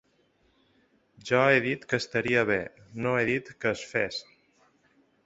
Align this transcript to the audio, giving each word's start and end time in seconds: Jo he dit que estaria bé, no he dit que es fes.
Jo 1.29 1.41
he 1.49 1.59
dit 1.65 1.85
que 1.91 1.99
estaria 2.03 2.45
bé, 2.53 2.57
no 3.07 3.13
he 3.19 3.29
dit 3.29 3.53
que 3.65 3.73
es 3.77 3.85
fes. 3.93 4.19